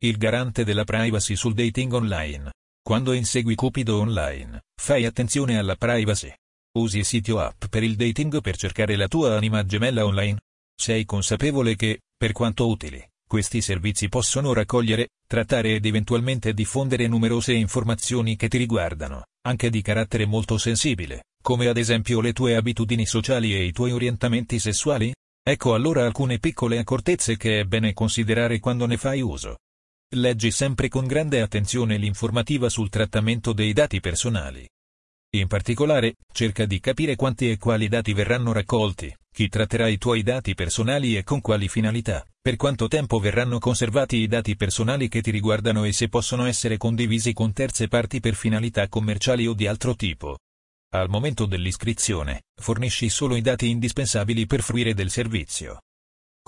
il 0.00 0.16
garante 0.16 0.62
della 0.62 0.84
privacy 0.84 1.34
sul 1.34 1.54
dating 1.54 1.92
online. 1.92 2.52
Quando 2.80 3.12
insegui 3.12 3.56
Cupido 3.56 3.98
online, 3.98 4.62
fai 4.80 5.04
attenzione 5.04 5.58
alla 5.58 5.74
privacy. 5.74 6.32
Usi 6.78 7.02
siti 7.02 7.32
o 7.32 7.40
app 7.40 7.64
per 7.68 7.82
il 7.82 7.96
dating 7.96 8.40
per 8.40 8.56
cercare 8.56 8.94
la 8.94 9.08
tua 9.08 9.36
anima 9.36 9.64
gemella 9.64 10.04
online? 10.06 10.38
Sei 10.72 11.04
consapevole 11.04 11.74
che, 11.74 12.02
per 12.16 12.30
quanto 12.30 12.68
utili, 12.68 13.04
questi 13.26 13.60
servizi 13.60 14.08
possono 14.08 14.52
raccogliere, 14.52 15.08
trattare 15.26 15.74
ed 15.74 15.84
eventualmente 15.84 16.54
diffondere 16.54 17.08
numerose 17.08 17.52
informazioni 17.54 18.36
che 18.36 18.46
ti 18.46 18.56
riguardano, 18.56 19.24
anche 19.48 19.68
di 19.68 19.82
carattere 19.82 20.26
molto 20.26 20.58
sensibile, 20.58 21.24
come 21.42 21.66
ad 21.66 21.76
esempio 21.76 22.20
le 22.20 22.32
tue 22.32 22.54
abitudini 22.54 23.04
sociali 23.04 23.52
e 23.52 23.64
i 23.64 23.72
tuoi 23.72 23.90
orientamenti 23.90 24.60
sessuali? 24.60 25.12
Ecco 25.42 25.74
allora 25.74 26.04
alcune 26.04 26.38
piccole 26.38 26.78
accortezze 26.78 27.36
che 27.36 27.60
è 27.60 27.64
bene 27.64 27.94
considerare 27.94 28.60
quando 28.60 28.86
ne 28.86 28.96
fai 28.96 29.20
uso. 29.20 29.56
Leggi 30.14 30.50
sempre 30.50 30.88
con 30.88 31.06
grande 31.06 31.42
attenzione 31.42 31.98
l'informativa 31.98 32.70
sul 32.70 32.88
trattamento 32.88 33.52
dei 33.52 33.74
dati 33.74 34.00
personali. 34.00 34.66
In 35.36 35.48
particolare, 35.48 36.14
cerca 36.32 36.64
di 36.64 36.80
capire 36.80 37.14
quanti 37.14 37.50
e 37.50 37.58
quali 37.58 37.88
dati 37.88 38.14
verranno 38.14 38.54
raccolti, 38.54 39.14
chi 39.30 39.50
tratterà 39.50 39.86
i 39.86 39.98
tuoi 39.98 40.22
dati 40.22 40.54
personali 40.54 41.14
e 41.14 41.24
con 41.24 41.42
quali 41.42 41.68
finalità, 41.68 42.26
per 42.40 42.56
quanto 42.56 42.88
tempo 42.88 43.18
verranno 43.18 43.58
conservati 43.58 44.16
i 44.16 44.28
dati 44.28 44.56
personali 44.56 45.08
che 45.08 45.20
ti 45.20 45.30
riguardano 45.30 45.84
e 45.84 45.92
se 45.92 46.08
possono 46.08 46.46
essere 46.46 46.78
condivisi 46.78 47.34
con 47.34 47.52
terze 47.52 47.86
parti 47.86 48.18
per 48.20 48.34
finalità 48.34 48.88
commerciali 48.88 49.46
o 49.46 49.52
di 49.52 49.66
altro 49.66 49.94
tipo. 49.94 50.38
Al 50.94 51.10
momento 51.10 51.44
dell'iscrizione, 51.44 52.44
fornisci 52.58 53.10
solo 53.10 53.36
i 53.36 53.42
dati 53.42 53.68
indispensabili 53.68 54.46
per 54.46 54.62
fruire 54.62 54.94
del 54.94 55.10
servizio. 55.10 55.80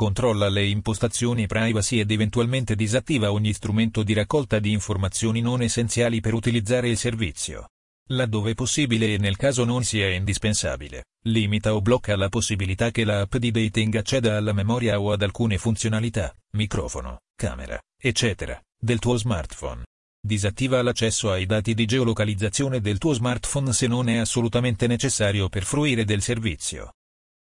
Controlla 0.01 0.49
le 0.49 0.65
impostazioni 0.65 1.47
privacy 1.47 2.01
ed 2.01 2.11
eventualmente 2.11 2.75
disattiva 2.75 3.33
ogni 3.33 3.53
strumento 3.53 4.03
di 4.03 4.15
raccolta 4.15 4.59
di 4.59 4.73
informazioni 4.73 5.43
non 5.43 5.61
essenziali 5.61 6.21
per 6.21 6.33
utilizzare 6.33 6.89
il 6.89 6.97
servizio. 6.97 7.69
Laddove 8.09 8.55
possibile 8.55 9.13
e 9.13 9.19
nel 9.19 9.37
caso 9.37 9.67
non 9.67 9.85
sia 9.85 10.09
indispensabile, 10.09 11.05
limita 11.25 11.75
o 11.75 11.83
blocca 11.83 12.17
la 12.17 12.31
possibilità 12.31 12.91
che 12.91 13.05
l'app 13.05 13.37
di 13.37 13.51
dating 13.51 13.95
acceda 13.97 14.39
alla 14.39 14.55
memoria 14.55 14.99
o 14.99 15.13
ad 15.13 15.21
alcune 15.21 15.59
funzionalità, 15.59 16.35
microfono, 16.53 17.19
camera, 17.37 17.79
eccetera, 18.01 18.59
del 18.81 19.01
tuo 19.01 19.19
smartphone. 19.19 19.85
Disattiva 20.19 20.81
l'accesso 20.81 21.31
ai 21.31 21.45
dati 21.45 21.75
di 21.75 21.85
geolocalizzazione 21.85 22.81
del 22.81 22.97
tuo 22.97 23.13
smartphone 23.13 23.75
se 23.75 23.87
non 23.87 24.09
è 24.09 24.17
assolutamente 24.17 24.87
necessario 24.87 25.51
per 25.51 25.65
fruire 25.65 26.07
del 26.07 26.23
servizio. 26.23 26.93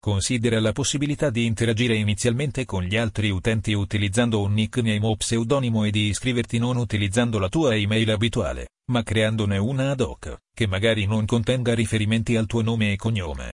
Considera 0.06 0.60
la 0.60 0.70
possibilità 0.70 1.30
di 1.30 1.46
interagire 1.46 1.96
inizialmente 1.96 2.64
con 2.64 2.84
gli 2.84 2.96
altri 2.96 3.28
utenti 3.30 3.72
utilizzando 3.72 4.40
un 4.40 4.52
nickname 4.52 5.00
o 5.04 5.16
pseudonimo 5.16 5.82
e 5.82 5.90
di 5.90 6.06
iscriverti 6.06 6.58
non 6.58 6.76
utilizzando 6.76 7.40
la 7.40 7.48
tua 7.48 7.74
email 7.74 8.12
abituale, 8.12 8.68
ma 8.92 9.02
creandone 9.02 9.58
una 9.58 9.90
ad 9.90 10.00
hoc, 10.00 10.42
che 10.54 10.68
magari 10.68 11.06
non 11.06 11.26
contenga 11.26 11.74
riferimenti 11.74 12.36
al 12.36 12.46
tuo 12.46 12.62
nome 12.62 12.92
e 12.92 12.96
cognome. 12.96 13.50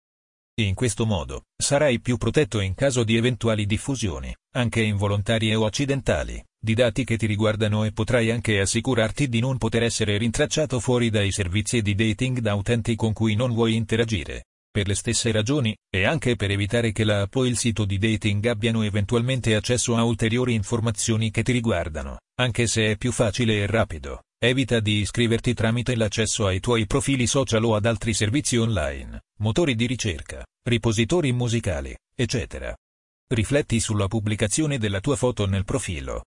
In 0.62 0.72
questo 0.72 1.04
modo, 1.04 1.42
sarai 1.54 2.00
più 2.00 2.16
protetto 2.16 2.60
in 2.60 2.72
caso 2.74 3.04
di 3.04 3.16
eventuali 3.16 3.66
diffusioni, 3.66 4.34
anche 4.54 4.80
involontarie 4.80 5.54
o 5.54 5.66
accidentali, 5.66 6.42
di 6.58 6.72
dati 6.72 7.04
che 7.04 7.18
ti 7.18 7.26
riguardano 7.26 7.84
e 7.84 7.92
potrai 7.92 8.30
anche 8.30 8.58
assicurarti 8.58 9.28
di 9.28 9.40
non 9.40 9.58
poter 9.58 9.82
essere 9.82 10.16
rintracciato 10.16 10.80
fuori 10.80 11.10
dai 11.10 11.30
servizi 11.30 11.82
di 11.82 11.94
dating 11.94 12.38
da 12.38 12.54
utenti 12.54 12.96
con 12.96 13.12
cui 13.12 13.34
non 13.34 13.52
vuoi 13.52 13.74
interagire 13.74 14.44
per 14.78 14.86
le 14.86 14.94
stesse 14.94 15.32
ragioni, 15.32 15.76
e 15.92 16.04
anche 16.04 16.36
per 16.36 16.52
evitare 16.52 16.92
che 16.92 17.02
la 17.02 17.22
app 17.22 17.34
o 17.34 17.44
il 17.44 17.56
sito 17.56 17.84
di 17.84 17.98
dating 17.98 18.46
abbiano 18.46 18.84
eventualmente 18.84 19.56
accesso 19.56 19.96
a 19.96 20.04
ulteriori 20.04 20.54
informazioni 20.54 21.32
che 21.32 21.42
ti 21.42 21.50
riguardano, 21.50 22.18
anche 22.36 22.68
se 22.68 22.92
è 22.92 22.96
più 22.96 23.10
facile 23.10 23.56
e 23.56 23.66
rapido. 23.66 24.22
Evita 24.40 24.78
di 24.78 25.00
iscriverti 25.00 25.52
tramite 25.52 25.96
l'accesso 25.96 26.46
ai 26.46 26.60
tuoi 26.60 26.86
profili 26.86 27.26
social 27.26 27.64
o 27.64 27.74
ad 27.74 27.86
altri 27.86 28.14
servizi 28.14 28.56
online, 28.56 29.22
motori 29.40 29.74
di 29.74 29.86
ricerca, 29.86 30.46
ripositori 30.62 31.32
musicali, 31.32 31.96
eccetera. 32.14 32.72
Rifletti 33.34 33.80
sulla 33.80 34.06
pubblicazione 34.06 34.78
della 34.78 35.00
tua 35.00 35.16
foto 35.16 35.44
nel 35.46 35.64
profilo. 35.64 36.26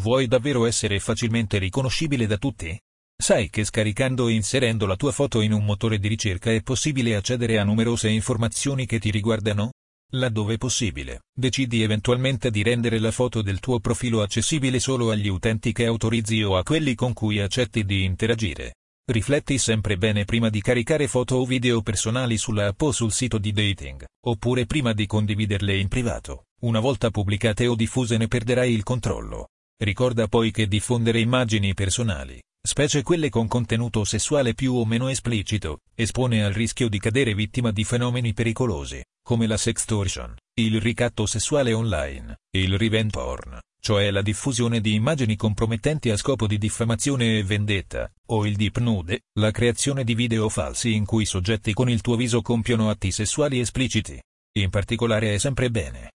Vuoi 0.00 0.26
davvero 0.26 0.66
essere 0.66 0.98
facilmente 0.98 1.58
riconoscibile 1.58 2.26
da 2.26 2.36
tutti? 2.36 2.76
Sai 3.18 3.48
che 3.48 3.64
scaricando 3.64 4.28
e 4.28 4.34
inserendo 4.34 4.84
la 4.84 4.94
tua 4.94 5.10
foto 5.10 5.40
in 5.40 5.52
un 5.52 5.64
motore 5.64 5.98
di 5.98 6.06
ricerca 6.06 6.52
è 6.52 6.62
possibile 6.62 7.16
accedere 7.16 7.58
a 7.58 7.64
numerose 7.64 8.08
informazioni 8.10 8.84
che 8.84 8.98
ti 8.98 9.10
riguardano? 9.10 9.72
Laddove 10.12 10.58
possibile, 10.58 11.22
decidi 11.34 11.82
eventualmente 11.82 12.50
di 12.50 12.62
rendere 12.62 12.98
la 12.98 13.10
foto 13.10 13.42
del 13.42 13.58
tuo 13.58 13.80
profilo 13.80 14.20
accessibile 14.20 14.78
solo 14.78 15.10
agli 15.10 15.28
utenti 15.28 15.72
che 15.72 15.86
autorizzi 15.86 16.42
o 16.42 16.56
a 16.56 16.62
quelli 16.62 16.94
con 16.94 17.14
cui 17.14 17.40
accetti 17.40 17.84
di 17.84 18.04
interagire. 18.04 18.74
Rifletti 19.10 19.56
sempre 19.58 19.96
bene 19.96 20.24
prima 20.24 20.50
di 20.50 20.60
caricare 20.60 21.08
foto 21.08 21.36
o 21.36 21.46
video 21.46 21.80
personali 21.80 22.36
sulla 22.36 22.66
app 22.66 22.82
o 22.82 22.92
sul 22.92 23.12
sito 23.12 23.38
di 23.38 23.52
dating, 23.52 24.04
oppure 24.26 24.66
prima 24.66 24.92
di 24.92 25.06
condividerle 25.06 25.76
in 25.76 25.88
privato. 25.88 26.44
Una 26.60 26.80
volta 26.80 27.10
pubblicate 27.10 27.66
o 27.66 27.74
diffuse 27.74 28.18
ne 28.18 28.28
perderai 28.28 28.72
il 28.72 28.82
controllo. 28.82 29.48
Ricorda 29.82 30.28
poi 30.28 30.50
che 30.50 30.66
diffondere 30.68 31.20
immagini 31.20 31.74
personali, 31.74 32.40
specie 32.66 33.02
quelle 33.02 33.30
con 33.30 33.46
contenuto 33.46 34.04
sessuale 34.04 34.52
più 34.52 34.74
o 34.74 34.84
meno 34.84 35.08
esplicito, 35.08 35.80
espone 35.94 36.44
al 36.44 36.52
rischio 36.52 36.88
di 36.88 36.98
cadere 36.98 37.32
vittima 37.32 37.70
di 37.70 37.84
fenomeni 37.84 38.34
pericolosi, 38.34 39.02
come 39.22 39.46
la 39.46 39.56
sextortion, 39.56 40.34
il 40.58 40.80
ricatto 40.80 41.26
sessuale 41.26 41.72
online, 41.72 42.40
il 42.50 42.76
revenge 42.76 43.10
porn, 43.10 43.58
cioè 43.80 44.10
la 44.10 44.20
diffusione 44.20 44.80
di 44.80 44.94
immagini 44.94 45.36
compromettenti 45.36 46.10
a 46.10 46.16
scopo 46.16 46.48
di 46.48 46.58
diffamazione 46.58 47.38
e 47.38 47.44
vendetta, 47.44 48.10
o 48.26 48.44
il 48.44 48.56
deep 48.56 48.78
nude, 48.78 49.22
la 49.38 49.52
creazione 49.52 50.02
di 50.02 50.14
video 50.14 50.48
falsi 50.48 50.92
in 50.94 51.04
cui 51.04 51.24
soggetti 51.24 51.72
con 51.72 51.88
il 51.88 52.00
tuo 52.00 52.16
viso 52.16 52.42
compiono 52.42 52.90
atti 52.90 53.12
sessuali 53.12 53.60
espliciti. 53.60 54.20
In 54.58 54.70
particolare 54.70 55.34
è 55.34 55.38
sempre 55.38 55.70
bene 55.70 56.10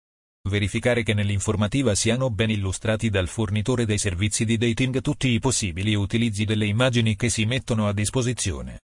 verificare 0.48 1.02
che 1.02 1.14
nell'informativa 1.14 1.94
siano 1.94 2.30
ben 2.30 2.50
illustrati 2.50 3.10
dal 3.10 3.28
fornitore 3.28 3.84
dei 3.84 3.98
servizi 3.98 4.44
di 4.44 4.56
dating 4.56 5.00
tutti 5.00 5.28
i 5.28 5.38
possibili 5.38 5.94
utilizzi 5.94 6.44
delle 6.44 6.66
immagini 6.66 7.16
che 7.16 7.28
si 7.28 7.44
mettono 7.44 7.86
a 7.86 7.92
disposizione. 7.92 8.80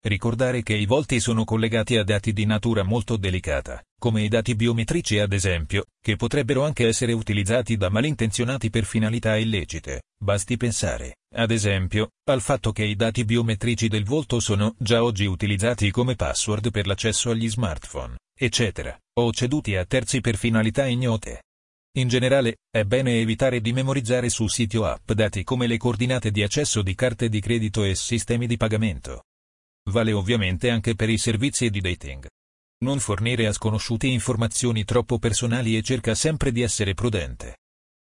Ricordare 0.00 0.62
che 0.62 0.74
i 0.74 0.86
volti 0.86 1.18
sono 1.18 1.42
collegati 1.44 1.96
a 1.96 2.04
dati 2.04 2.32
di 2.32 2.46
natura 2.46 2.84
molto 2.84 3.16
delicata, 3.16 3.82
come 3.98 4.22
i 4.22 4.28
dati 4.28 4.54
biometrici 4.54 5.18
ad 5.18 5.32
esempio, 5.32 5.86
che 6.00 6.14
potrebbero 6.14 6.64
anche 6.64 6.86
essere 6.86 7.12
utilizzati 7.12 7.76
da 7.76 7.88
malintenzionati 7.88 8.70
per 8.70 8.84
finalità 8.84 9.36
illecite. 9.36 10.02
Basti 10.16 10.56
pensare, 10.56 11.16
ad 11.34 11.50
esempio, 11.50 12.10
al 12.30 12.40
fatto 12.40 12.70
che 12.70 12.84
i 12.84 12.94
dati 12.94 13.24
biometrici 13.24 13.88
del 13.88 14.04
volto 14.04 14.38
sono 14.38 14.76
già 14.78 15.02
oggi 15.02 15.26
utilizzati 15.26 15.90
come 15.90 16.14
password 16.14 16.70
per 16.70 16.86
l'accesso 16.86 17.30
agli 17.30 17.48
smartphone, 17.48 18.14
eccetera, 18.38 18.96
o 19.18 19.32
ceduti 19.32 19.74
a 19.74 19.84
terzi 19.84 20.20
per 20.20 20.36
finalità 20.36 20.86
ignote. 20.86 21.42
In 21.98 22.06
generale, 22.06 22.58
è 22.70 22.84
bene 22.84 23.20
evitare 23.20 23.60
di 23.60 23.72
memorizzare 23.72 24.28
su 24.28 24.46
siti 24.46 24.76
o 24.76 24.84
app 24.84 25.10
dati 25.10 25.42
come 25.42 25.66
le 25.66 25.76
coordinate 25.76 26.30
di 26.30 26.42
accesso 26.42 26.82
di 26.82 26.94
carte 26.94 27.28
di 27.28 27.40
credito 27.40 27.82
e 27.82 27.96
sistemi 27.96 28.46
di 28.46 28.56
pagamento. 28.56 29.24
Vale 29.90 30.12
ovviamente 30.12 30.70
anche 30.70 30.94
per 30.94 31.08
i 31.10 31.18
servizi 31.18 31.68
di 31.70 31.80
dating. 31.80 32.26
Non 32.84 33.00
fornire 33.00 33.46
a 33.46 33.52
sconosciuti 33.52 34.12
informazioni 34.12 34.84
troppo 34.84 35.18
personali 35.18 35.76
e 35.76 35.82
cerca 35.82 36.14
sempre 36.14 36.52
di 36.52 36.62
essere 36.62 36.94
prudente. 36.94 37.56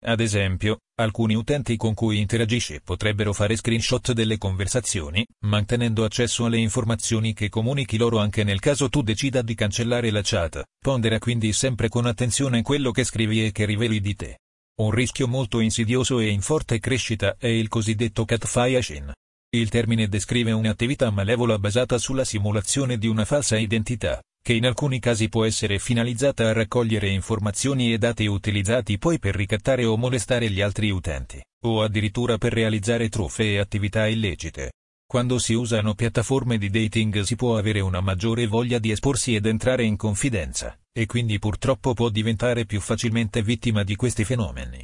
Ad 0.01 0.21
esempio, 0.21 0.79
alcuni 0.95 1.35
utenti 1.35 1.75
con 1.75 1.93
cui 1.93 2.19
interagisci 2.19 2.79
potrebbero 2.81 3.33
fare 3.33 3.57
screenshot 3.57 4.13
delle 4.13 4.37
conversazioni, 4.37 5.27
mantenendo 5.45 6.05
accesso 6.05 6.45
alle 6.45 6.57
informazioni 6.57 7.33
che 7.33 7.49
comunichi 7.49 7.97
loro 7.97 8.19
anche 8.19 8.45
nel 8.45 8.61
caso 8.61 8.87
tu 8.87 9.01
decida 9.01 9.41
di 9.41 9.55
cancellare 9.55 10.09
la 10.09 10.21
chat. 10.23 10.63
Pondera 10.81 11.19
quindi 11.19 11.51
sempre 11.51 11.89
con 11.89 12.05
attenzione 12.05 12.61
quello 12.61 12.91
che 12.91 13.03
scrivi 13.03 13.45
e 13.45 13.51
che 13.51 13.65
riveli 13.65 13.99
di 13.99 14.15
te. 14.15 14.37
Un 14.79 14.91
rischio 14.91 15.27
molto 15.27 15.59
insidioso 15.59 16.19
e 16.19 16.29
in 16.29 16.39
forte 16.39 16.79
crescita 16.79 17.35
è 17.37 17.47
il 17.47 17.67
cosiddetto 17.67 18.23
catfishing. 18.23 19.11
Il 19.49 19.67
termine 19.67 20.07
descrive 20.07 20.53
un'attività 20.53 21.09
malevola 21.09 21.59
basata 21.59 21.97
sulla 21.97 22.23
simulazione 22.23 22.97
di 22.97 23.07
una 23.07 23.25
falsa 23.25 23.57
identità, 23.57 24.21
che 24.49 24.55
in 24.55 24.65
alcuni 24.65 24.97
casi 24.97 25.29
può 25.29 25.45
essere 25.45 25.77
finalizzata 25.77 26.49
a 26.49 26.53
raccogliere 26.53 27.07
informazioni 27.07 27.93
e 27.93 27.99
dati 27.99 28.25
utilizzati 28.25 28.97
poi 28.97 29.19
per 29.19 29.35
ricattare 29.35 29.85
o 29.85 29.95
molestare 29.95 30.49
gli 30.49 30.59
altri 30.59 30.89
utenti, 30.89 31.39
o 31.65 31.83
addirittura 31.83 32.39
per 32.39 32.53
realizzare 32.53 33.09
truffe 33.09 33.43
e 33.43 33.59
attività 33.59 34.07
illecite. 34.07 34.71
Quando 35.05 35.37
si 35.37 35.53
usano 35.53 35.93
piattaforme 35.93 36.57
di 36.57 36.71
dating 36.71 37.21
si 37.21 37.35
può 37.35 37.57
avere 37.57 37.79
una 37.79 38.01
maggiore 38.01 38.47
voglia 38.47 38.79
di 38.79 38.89
esporsi 38.89 39.35
ed 39.35 39.45
entrare 39.45 39.83
in 39.83 39.95
confidenza, 39.95 40.75
e 40.91 41.05
quindi 41.05 41.37
purtroppo 41.37 41.93
può 41.93 42.09
diventare 42.09 42.65
più 42.65 42.81
facilmente 42.81 43.43
vittima 43.43 43.83
di 43.83 43.95
questi 43.95 44.23
fenomeni. 44.23 44.83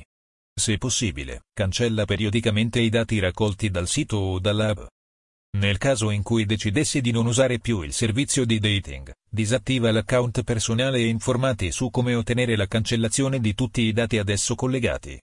Se 0.54 0.78
possibile, 0.78 1.46
cancella 1.52 2.06
periodicamente 2.06 2.80
i 2.82 2.90
dati 2.90 3.18
raccolti 3.18 3.72
dal 3.72 3.88
sito 3.88 4.18
o 4.18 4.38
dall'app. 4.38 4.86
Nel 5.56 5.78
caso 5.78 6.10
in 6.10 6.22
cui 6.22 6.46
decidessi 6.46 7.00
di 7.00 7.12
non 7.12 7.28
usare 7.28 7.60
più 7.60 7.82
il 7.82 7.94
servizio 7.94 8.44
di 8.44 8.60
dating, 8.60 9.14
disattiva 9.30 9.90
l'account 9.90 10.44
personale 10.44 10.98
e 10.98 11.08
informati 11.08 11.72
su 11.72 11.90
come 11.90 12.14
ottenere 12.14 12.58
la 12.58 12.68
cancellazione 12.68 13.40
di 13.40 13.54
tutti 13.54 13.84
i 13.84 13.94
dati 13.94 14.18
ad 14.18 14.28
esso 14.28 14.54
collegati. 14.56 15.18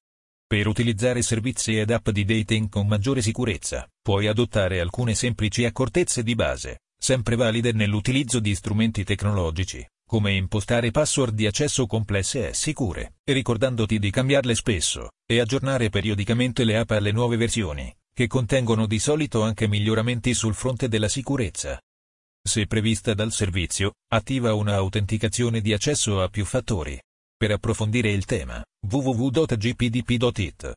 Per 0.47 0.67
utilizzare 0.67 1.21
servizi 1.21 1.79
ed 1.79 1.91
app 1.91 2.09
di 2.09 2.25
dating 2.25 2.71
con 2.71 2.87
maggiore 2.87 3.21
sicurezza, 3.21 3.87
puoi 4.01 4.27
adottare 4.27 4.81
alcune 4.81 5.15
semplici 5.15 5.67
accortezze 5.67 6.23
di 6.23 6.35
base, 6.35 6.79
sempre 6.99 7.37
valide 7.37 7.73
nell'utilizzo 7.73 8.41
di 8.41 8.55
strumenti 8.55 9.05
tecnologici, 9.05 9.87
come 10.07 10.33
impostare 10.33 10.91
password 10.91 11.35
di 11.35 11.47
accesso 11.47 11.87
complesse 11.87 12.49
e 12.49 12.55
sicure, 12.55 13.17
ricordandoti 13.25 13.99
di 13.99 14.11
cambiarle 14.11 14.55
spesso, 14.55 15.11
e 15.27 15.41
aggiornare 15.41 15.91
periodicamente 15.91 16.65
le 16.65 16.79
app 16.79 16.91
alle 16.93 17.13
nuove 17.13 17.37
versioni, 17.37 17.95
che 18.15 18.27
contengono 18.27 18.87
di 18.87 18.99
solito 18.99 19.43
anche 19.43 19.67
miglioramenti 19.67 20.35
sul 20.35 20.55
fronte 20.55 20.89
della 20.89 21.09
sicurezza. 21.09 21.81
Se 22.45 22.67
prevista 22.67 23.15
dal 23.15 23.33
servizio, 23.33 23.95
attiva 24.13 24.53
una 24.55 24.75
autenticazione 24.75 25.61
di 25.61 25.73
accesso 25.73 26.21
a 26.21 26.29
più 26.29 26.45
fattori. 26.45 27.01
Per 27.37 27.51
approfondire 27.51 28.11
il 28.11 28.25
tema, 28.25 28.63
www.gpdp.it. 28.89 30.73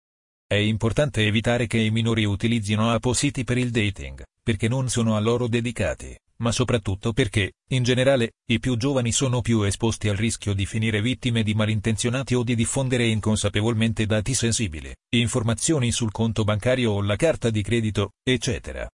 È 0.47 0.55
importante 0.55 1.25
evitare 1.25 1.67
che 1.67 1.79
i 1.79 1.89
minori 1.89 2.23
utilizzino 2.23 2.91
app 2.91 3.07
siti 3.11 3.43
per 3.43 3.57
il 3.57 3.71
dating, 3.71 4.23
perché 4.41 4.67
non 4.67 4.89
sono 4.89 5.15
a 5.15 5.19
loro 5.19 5.47
dedicati, 5.47 6.15
ma 6.37 6.51
soprattutto 6.51 7.13
perché, 7.13 7.53
in 7.69 7.83
generale, 7.83 8.33
i 8.49 8.59
più 8.59 8.77
giovani 8.77 9.11
sono 9.11 9.41
più 9.41 9.61
esposti 9.61 10.09
al 10.09 10.17
rischio 10.17 10.53
di 10.53 10.65
finire 10.65 11.01
vittime 11.01 11.43
di 11.43 11.53
malintenzionati 11.53 12.35
o 12.35 12.43
di 12.43 12.55
diffondere 12.55 13.07
inconsapevolmente 13.07 14.05
dati 14.05 14.33
sensibili, 14.33 14.93
informazioni 15.13 15.91
sul 15.91 16.11
conto 16.11 16.43
bancario 16.43 16.91
o 16.91 17.01
la 17.01 17.15
carta 17.15 17.49
di 17.49 17.61
credito, 17.61 18.11
eccetera. 18.23 18.89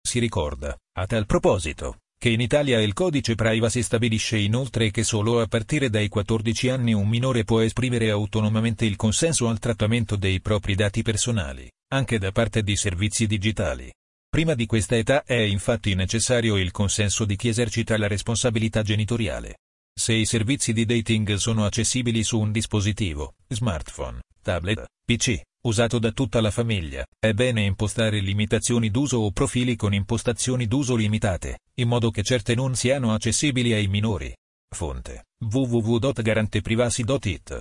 Si 0.00 0.18
ricorda, 0.18 0.76
a 0.98 1.06
tal 1.06 1.26
proposito, 1.26 1.98
che 2.18 2.30
in 2.30 2.40
Italia 2.40 2.80
il 2.80 2.92
codice 2.92 3.34
privacy 3.34 3.82
stabilisce 3.82 4.38
inoltre 4.38 4.90
che 4.90 5.02
solo 5.02 5.40
a 5.40 5.46
partire 5.46 5.90
dai 5.90 6.08
14 6.08 6.68
anni 6.70 6.94
un 6.94 7.08
minore 7.08 7.44
può 7.44 7.60
esprimere 7.60 8.10
autonomamente 8.10 8.84
il 8.84 8.96
consenso 8.96 9.48
al 9.48 9.58
trattamento 9.58 10.16
dei 10.16 10.40
propri 10.40 10.74
dati 10.74 11.02
personali, 11.02 11.70
anche 11.88 12.18
da 12.18 12.32
parte 12.32 12.62
di 12.62 12.74
servizi 12.76 13.26
digitali. 13.26 13.92
Prima 14.36 14.52
di 14.52 14.66
questa 14.66 14.98
età 14.98 15.24
è 15.24 15.32
infatti 15.32 15.94
necessario 15.94 16.58
il 16.58 16.70
consenso 16.70 17.24
di 17.24 17.36
chi 17.36 17.48
esercita 17.48 17.96
la 17.96 18.06
responsabilità 18.06 18.82
genitoriale. 18.82 19.60
Se 19.98 20.12
i 20.12 20.26
servizi 20.26 20.74
di 20.74 20.84
dating 20.84 21.36
sono 21.36 21.64
accessibili 21.64 22.22
su 22.22 22.38
un 22.38 22.52
dispositivo, 22.52 23.36
smartphone, 23.48 24.20
tablet, 24.42 24.84
PC, 25.06 25.40
usato 25.64 25.98
da 25.98 26.10
tutta 26.10 26.42
la 26.42 26.50
famiglia, 26.50 27.02
è 27.18 27.32
bene 27.32 27.64
impostare 27.64 28.20
limitazioni 28.20 28.90
d'uso 28.90 29.20
o 29.20 29.30
profili 29.30 29.74
con 29.74 29.94
impostazioni 29.94 30.66
d'uso 30.66 30.96
limitate, 30.96 31.60
in 31.76 31.88
modo 31.88 32.10
che 32.10 32.22
certe 32.22 32.54
non 32.54 32.74
siano 32.74 33.14
accessibili 33.14 33.72
ai 33.72 33.86
minori. 33.86 34.36
Fonte 34.68 35.28
www.garanteprivacy.it 35.40 37.60